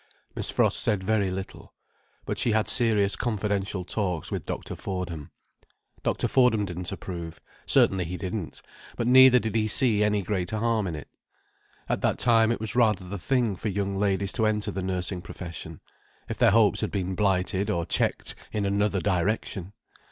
Miss 0.33 0.49
Frost 0.49 0.79
said 0.79 1.03
very 1.03 1.29
little. 1.29 1.75
But 2.25 2.39
she 2.39 2.53
had 2.53 2.67
serious 2.67 3.15
confidential 3.15 3.85
talks 3.85 4.31
with 4.31 4.47
Dr. 4.47 4.75
Fordham. 4.75 5.29
Dr. 6.01 6.27
Fordham 6.27 6.65
didn't 6.65 6.91
approve, 6.91 7.39
certainly 7.67 8.05
he 8.05 8.17
didn't—but 8.17 9.05
neither 9.05 9.37
did 9.37 9.53
he 9.53 9.67
see 9.67 10.03
any 10.03 10.23
great 10.23 10.49
harm 10.49 10.87
in 10.87 10.95
it. 10.95 11.07
At 11.87 12.01
that 12.01 12.17
time 12.17 12.51
it 12.51 12.59
was 12.59 12.73
rather 12.73 13.07
the 13.07 13.19
thing 13.19 13.55
for 13.55 13.69
young 13.69 13.95
ladies 13.95 14.31
to 14.31 14.47
enter 14.47 14.71
the 14.71 14.81
nursing 14.81 15.21
profession, 15.21 15.81
if 16.27 16.39
their 16.39 16.49
hopes 16.49 16.81
had 16.81 16.89
been 16.91 17.13
blighted 17.13 17.69
or 17.69 17.85
checked 17.85 18.33
in 18.51 18.65
another 18.65 19.01
direction! 19.01 19.71